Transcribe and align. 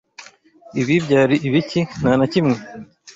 "Ibi 0.81 0.95
byari 1.05 1.35
ibiki?" 1.47 1.81
"Nta 1.99 2.11
na 2.19 2.25
kimwe." 2.31 2.57